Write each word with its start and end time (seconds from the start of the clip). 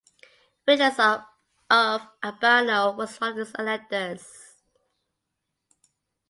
Vitalis 0.65 0.97
of 1.79 2.01
Albano 2.23 2.91
was 2.93 3.21
one 3.21 3.33
of 3.33 3.37
his 3.37 3.51
electors. 3.59 4.27